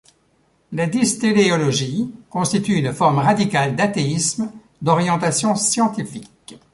La 0.71 0.87
dystéléologie 0.87 2.09
constitue 2.31 2.73
une 2.79 2.91
forme 2.91 3.19
radicale 3.19 3.75
d'athéisme 3.75 4.51
d'orientation 4.81 5.53
scientifique. 5.55 6.59